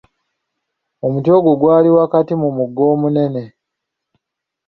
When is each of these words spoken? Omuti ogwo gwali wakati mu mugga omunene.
Omuti 1.05 1.29
ogwo 1.37 1.51
gwali 1.59 1.89
wakati 1.97 2.33
mu 2.41 2.49
mugga 2.57 2.83
omunene. 2.93 3.43